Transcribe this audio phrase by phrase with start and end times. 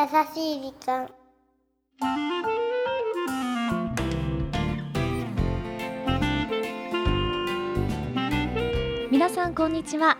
[0.00, 1.10] 優しい時間。
[9.10, 10.16] 皆さんこんにちは。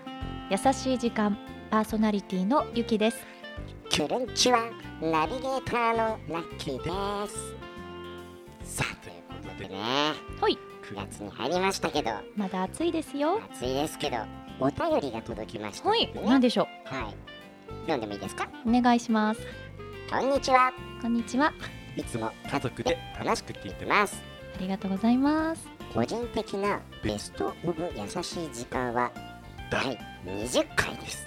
[0.51, 1.39] 優しい時間
[1.71, 3.25] パーソナリティのゆきです。
[3.89, 4.59] キュルンチは
[5.01, 8.75] ナビゲーターのラッキーです。
[8.77, 10.15] さあということでねは
[10.51, 10.59] い。
[10.93, 12.11] 9月に入りましたけど。
[12.37, 13.41] まだ暑いですよ。
[13.55, 14.19] 暑いですけど
[14.61, 16.13] お便りが届きましたのはい。
[16.27, 17.15] 何でしょはい。
[17.87, 18.47] 読んでもいいですか？
[18.67, 19.41] うお願いします
[20.11, 20.73] こんにちは。
[21.01, 21.53] こんにちは。
[21.97, 24.21] いつも家族で楽しく聞いてます。
[24.57, 25.69] ありがとうございます。
[25.95, 29.13] 個人的なベストオブ優しい時間は
[29.71, 29.97] 第
[30.27, 31.25] 20回です。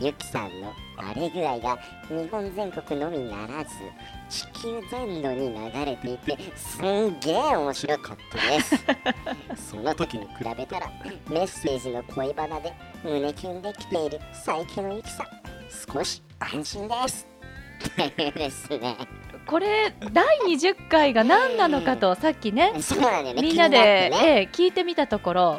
[0.00, 3.70] ゆきさんの荒れ具合が日本全国のみならず
[4.28, 8.84] 地球全土に流れていてすんげえ面白かったです。
[9.70, 10.90] その時に比べたら
[11.30, 15.26] メッセージの恋バナで胸キュンできている最強のゆきさん
[15.92, 17.34] 少し安心です
[17.78, 18.96] というですね。
[19.46, 23.34] これ第20回が何なのかとさっきねね。
[23.40, 24.36] みんなで、気にってね。
[24.38, 25.58] ええ聞いてみたところ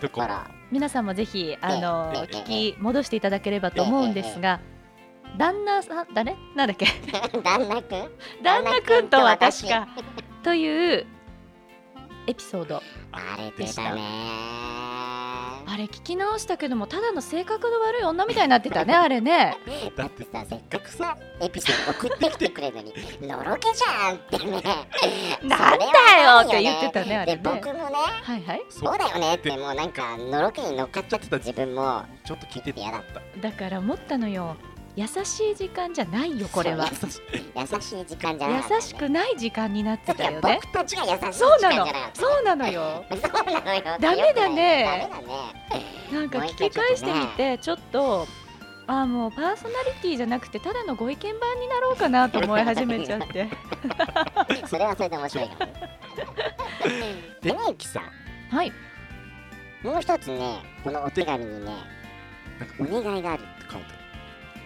[0.72, 2.22] 皆さんもぜひあのええ。
[2.22, 4.60] ええ聞き戻していただければと思うんですが
[5.38, 6.86] 旦那さん誰なんだっけ？
[7.44, 8.10] 旦那くん？
[8.44, 9.88] 旦那くんと私か
[10.44, 11.06] という
[12.28, 12.82] エピソード。
[13.12, 14.02] あれでしたね
[15.68, 19.58] あれ聞き直したけどもただの性格の悪い女みたいになってたね あれね。
[19.96, 22.94] だってさせっかくさエピソード送ってきてくれるのに
[23.28, 24.62] のろけじゃんってね。
[25.44, 25.86] なんだ
[26.24, 28.62] よって言ってたねあれでね僕もねはいはい。
[28.70, 33.22] そうだよねってもうなんかのろけに乗っかっちゃってた自分もちょっと聞いてて嫌だった。
[33.42, 34.56] だから思ったのよ
[34.96, 36.90] 優しい時間じゃないよこれは。
[36.90, 40.60] 優しい時間じゃなかったね優しくない時間になってたよね。
[40.62, 43.06] 僕たちが優しい時間じゃなかったそうなのよ。
[43.12, 44.00] そうなのよ。
[44.00, 45.10] ダメだね。
[46.14, 48.26] なんか聞き返してみてちょっと
[48.88, 53.50] あーもうパーソナリティじゃなくてただのご意見番になろうかなと思い始めちゃって。
[54.68, 55.72] それはそれで面白いかも
[57.42, 58.56] でねゆきさん。
[58.56, 58.72] はい。
[59.84, 61.72] もう一つねこのお手紙にね
[62.80, 64.05] お願いがあるって書いてある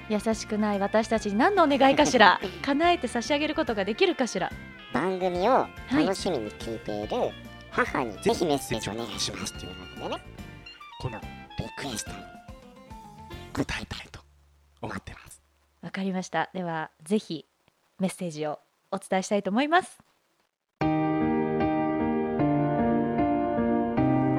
[0.10, 2.40] 優しくない私たちに何のお願いかしら？
[2.66, 4.52] 叶えて差し上げることができるかしら？
[4.94, 7.32] 番組を楽しみに聞いている
[7.70, 10.22] 母にぜひメッセージお願いしますっていうのでね。
[11.02, 12.18] このリクエストに
[13.54, 14.20] 答えたいと
[14.82, 15.42] 思ってます。
[15.82, 16.50] わかりました。
[16.54, 17.46] ではぜひ
[18.00, 18.60] メッセージを
[18.92, 20.00] お伝えしたいと思います。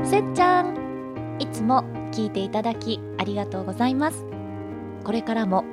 [0.05, 4.25] せっちゃんいつも聞いていただきありがとうございます
[5.05, 5.65] これからも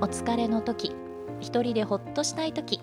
[0.00, 0.94] お疲れの時
[1.40, 2.80] 一人でほっとしたい時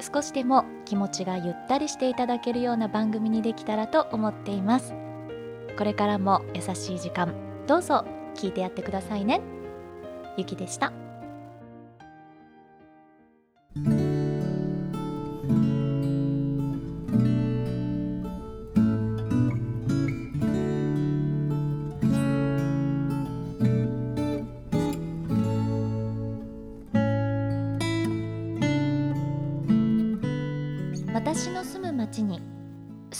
[0.00, 4.94] 少しでも気持ちがゆったりしていただけるような番組にできたらと思っています。
[5.78, 7.32] これからも優しい時間
[7.66, 8.04] どうぞ
[8.34, 9.40] 聞いてやってくださいね。
[10.36, 10.92] ゆきでした。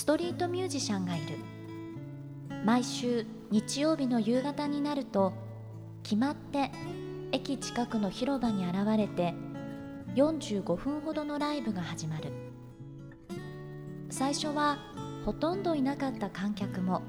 [0.03, 1.37] ストリートミュージシャンがいる。
[2.65, 5.33] 毎週日曜日の夕方になると
[6.03, 6.73] 決まって
[7.31, 9.33] 駅近くの広場に現れて
[10.17, 12.33] 45分ほどのライブが始まる。
[14.11, 14.79] 最初は
[15.25, 17.03] ほとんどいなかった観客も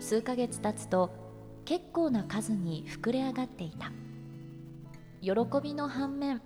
[0.00, 1.10] 数ヶ月経つと
[1.66, 3.92] 結構な数に膨れ上がっていた。
[5.20, 6.40] 喜びの反面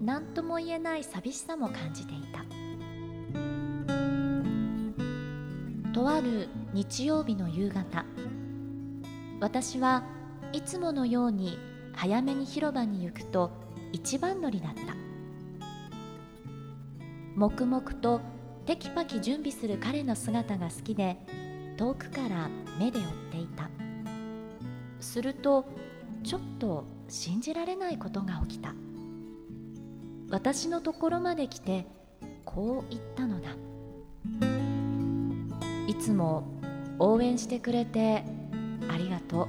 [0.00, 2.47] 何とも言えない寂しさも感じていた。
[5.92, 8.04] とある日曜日の夕方
[9.40, 10.04] 私は
[10.52, 11.58] いつものように
[11.94, 13.50] 早めに広場に行くと
[13.92, 14.96] 一番乗りだった。
[17.34, 18.20] 黙々と
[18.66, 21.16] テキパキ準備する彼の姿が好きで
[21.76, 22.48] 遠くから
[22.78, 23.70] 目で追っていた。
[25.00, 25.64] すると
[26.24, 28.74] ちょっと信じられないことが起きた。
[30.30, 31.86] 私のところまで来て
[32.44, 33.50] こう言ったのだ。
[35.98, 36.44] つも
[36.98, 38.24] 応援してくれて
[38.88, 39.48] ありがとう。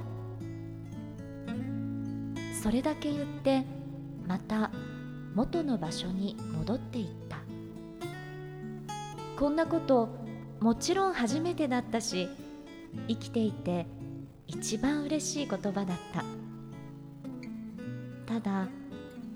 [2.62, 3.64] それだけ言って
[4.26, 4.70] また
[5.34, 7.38] 元の場所に戻っていった。
[9.38, 10.08] こんなこと
[10.60, 12.28] もちろん初めてだったし
[13.08, 13.86] 生きていて
[14.46, 16.24] 一番嬉しい言葉だった。
[18.26, 18.68] ただ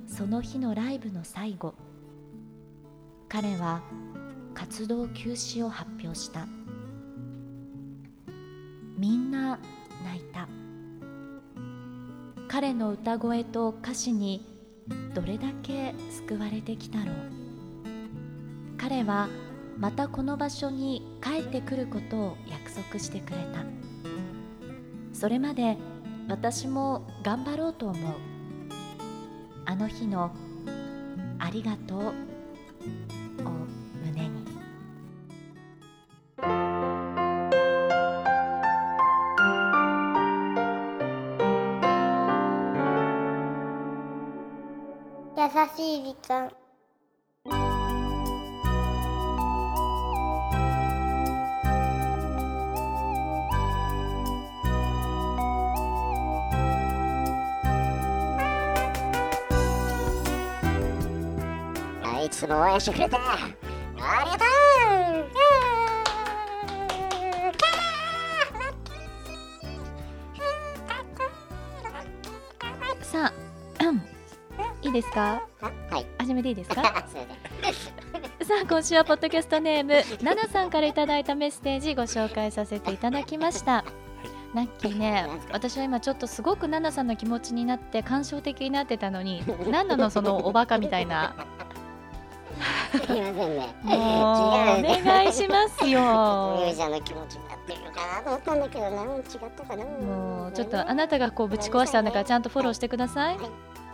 [0.06, 1.74] その日のライブの最後
[3.28, 3.80] 彼は
[4.52, 6.46] 活動休止を発表した。
[9.04, 9.58] みんな
[10.02, 10.48] 泣いた。
[12.48, 14.46] 彼の歌声と歌詞に
[15.12, 17.14] どれだけ救われてきたろう。
[18.78, 19.28] 彼は
[19.76, 23.62] またこの場所に帰ってくることを約束してくれた。
[25.12, 25.76] それまで
[26.26, 28.14] 私も頑張ろうと思う。
[29.66, 30.34] あの日の
[31.38, 32.14] ありがとう。
[45.36, 45.42] 優
[45.76, 46.48] しい時間。
[62.04, 63.50] あいつも応援してくれてあ
[64.24, 64.63] りがとう。
[74.94, 75.42] ですか？
[75.90, 76.06] うはい。
[76.18, 77.04] 始めていいですか？
[77.08, 77.26] すいま
[78.40, 83.84] せんさあ今週はポッドキャストネームナナさんからいただいたメッセージご紹介させていただきました。
[84.54, 91.34] ナッキーね私は今ちょっとすごくナナさんの気持ちになって感傷的になってたのに何なのそのおバカみたいな。
[92.92, 93.74] すいませんね。
[93.82, 99.02] もうお願いしますミュよージャンの気持ちになってるのかなと思ったんだけどな。
[99.02, 99.20] 違っ
[99.56, 99.84] たかな。
[99.84, 103.38] もうちょっとあなたがこうぶち壊したんだからちゃんとフォローしてください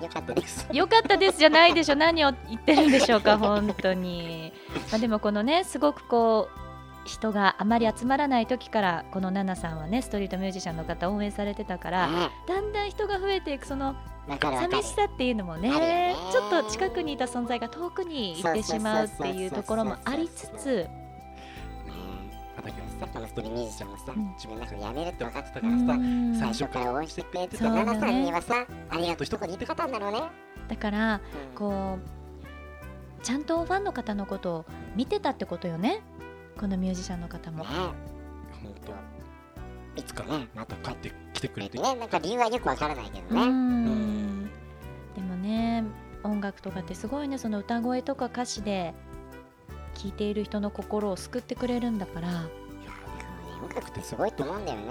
[0.01, 0.67] よかったです。
[0.73, 1.97] よかったですじゃないでしょ。
[1.97, 4.53] 何を言ってるんでしょうか 本当に、
[4.91, 6.61] まあ、でもこのねすごくこう
[7.09, 13.97] 人があまり集まらない時からこのナナさんはねストリートミュージシャンの方応援されてたからねだんだん人が増えていくその
[14.29, 16.15] 寂しさっていうのもねね。
[16.31, 20.89] ちょっと近くにいた存在が遠くに行ってしまうっていうところもありつつ
[23.01, 24.33] さこのストリートミュージシャンもさ、うん。
[24.35, 26.37] 自分なんか辞めるって分かってたうからさ、ん。
[26.37, 30.23] 最初から応援してくれてたそうだねナナさんにはさありがとう一言言ってかったんだろうね、
[30.69, 31.21] だからうん。
[31.57, 34.65] こうちゃんとファンの方のことを
[34.95, 36.03] 見てたってことよね？
[36.59, 37.65] このミュージシャンの方も。
[37.65, 37.71] ね。
[37.71, 38.93] 本当。
[40.01, 41.79] いつかねまた帰ってきてくれて。
[41.79, 44.45] ねなんか理由はよくわからないけどうね、ん。
[44.47, 45.85] でもね
[46.23, 48.95] 音楽とかってすごいねその歌声とか歌詞で
[49.95, 52.45] 聴いている人の心を救ってくれるんだから
[53.75, 54.85] 楽ってすごいと思うんだよね。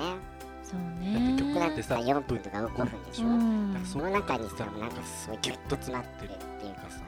[0.63, 3.73] そうだってね曲なんてさ4分とか5分でしょ、うん。
[3.73, 7.01] だからその中にさなんかすごいギュッと詰まってるっていうかさ。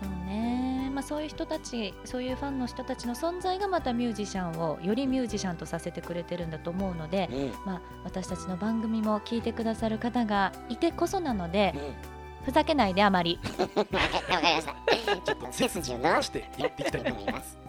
[0.00, 0.90] そうね。
[0.92, 7.36] まあそういう人たちそういうファンの人たちの存在がまたミュージシャンをよりミュージシャンとさせてくれてるんだと思うので、うん。
[7.36, 11.74] うんまあ、私たちの番組も聞いてくださる方がいてこそなので
[12.44, 13.38] ふざけないであまり。
[13.76, 14.74] わかりました。
[15.20, 17.61] ちょっと背筋を伸ばしてやっていきたいと思います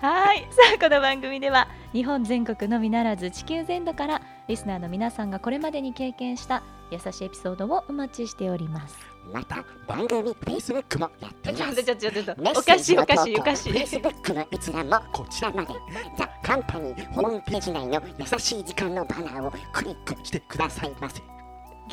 [0.00, 0.46] はい。
[0.50, 8.98] さあこの番組では日本全国のみならず地球全土からリスナーの皆さんがこれまでに経験した優しいエピソードをお待ちしております。
[9.32, 11.82] また番組 Facebook もやっています。
[11.82, 12.42] ちょっとちょっとちょっと。
[12.42, 13.72] メッおかしいおかしいおかしい。
[13.72, 15.74] Facebook の閲覧もこちらまで。
[16.16, 21.22] ザ・カンパニーホームページ内の優しい時間のバナーをクリックしてくださいませ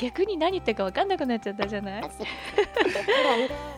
[0.00, 2.02] 逆に何言ってるか分かんなくなっちゃったじゃない？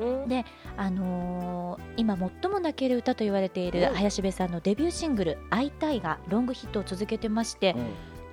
[0.00, 0.28] うん。
[0.28, 0.44] で
[0.76, 3.94] あのー今最も泣ける歌と言われているうん。
[3.94, 7.76] 林部さんのデビューシングル「会いたい」がロングヒットを続けてまして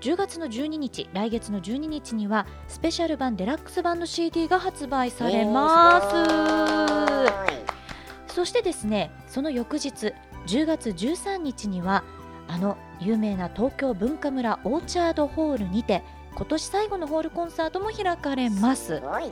[0.01, 6.01] 10月の12日来月の12日にはスペシャル版デラックス版の CD が発売されま
[8.27, 10.13] す、そしてですねその翌日
[10.47, 12.03] 10月13日には
[12.47, 18.95] あの有名な東京文化村オーチャードホールにて今年最後のホールコンサートも開かれます。
[18.95, 19.31] すごいね。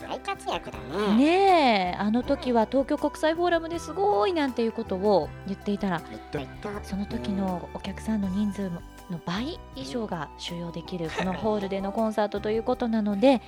[0.00, 1.16] 大活躍だね。
[1.16, 8.80] ねえあの時は東京国際フォーラムですごいなんていうことを言っていたら言った言ったその時のお客さんの人数の
[9.26, 13.42] 倍以上が収容できるこのホールでのコンサートということなので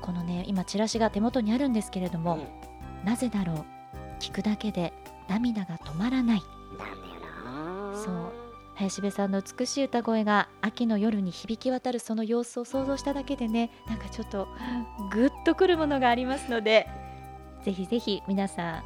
[0.00, 3.06] このね今チラシが手元にあるんですけれども、うん。
[3.06, 3.64] なぜだろう。
[4.18, 4.92] 聞くだけで
[5.28, 6.42] 涙が止まらない。
[6.78, 7.98] なんだよな。
[7.98, 8.39] そう
[8.80, 14.48] 林部さんの美しい歌声が秋の夜に響き渡るその様子を想像しただけでねなんかちょっと
[15.12, 16.88] グッとくるものがありますので
[17.62, 18.82] ぜひぜひ皆さん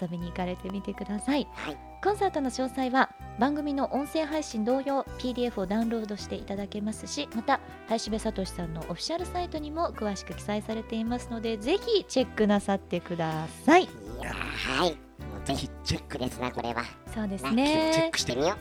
[0.00, 1.46] 遊びに行かれてみてください。
[1.52, 1.76] はい。
[2.02, 13.84] コンサートの詳細は番組の音声配信同様 PDF をダウンロードしていただけますしまた林部聡さんのオフィシャルサイトにも詳しく記載されていますのでぜひチェックなさってください。
[13.84, 13.88] い
[14.22, 14.90] やはい。
[14.90, 14.96] も
[15.42, 16.82] うぜひチェックですなこれは。
[17.14, 18.56] そうですなチェッねクしてみよ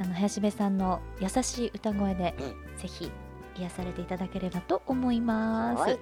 [0.00, 3.10] あの林部さんの優しい歌声で、うぜひ
[3.56, 5.80] 癒されていただければと思います。
[5.80, 5.98] はい。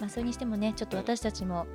[0.00, 1.66] まあそれにしてもねちょっと私たちも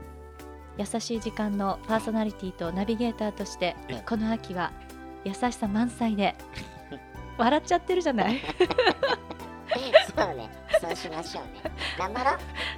[0.78, 4.00] 優しい時間のパーソナリティとナビゲーターとしてうん。
[4.00, 4.72] この秋は
[5.26, 6.36] 優しさ満載で
[7.38, 8.40] 笑っちゃってるじゃない？
[10.16, 10.50] そうね。
[10.82, 11.72] そうしましょうね。
[11.98, 12.32] 頑張ろ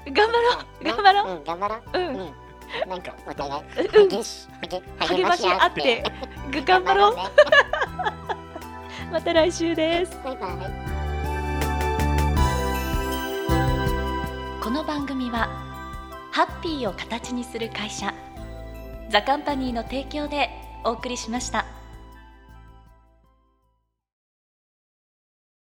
[0.07, 0.11] う。
[0.11, 0.65] 頑張ろう。
[0.83, 1.35] 頑張ろう。
[1.35, 1.43] うん。
[1.43, 1.81] 頑張ろう。
[1.93, 2.07] うん。
[2.07, 2.33] うん。
[2.89, 4.09] なんかお互いうん。
[5.07, 6.03] 励まし合って
[6.51, 7.23] ぐ頑張ろうね
[9.11, 10.51] また来週ですバイバイ
[14.63, 15.49] この番組は
[16.31, 18.13] ハッピーを形にする会社
[19.09, 20.49] ザカンパニーの提供で
[20.85, 21.65] お送りしました。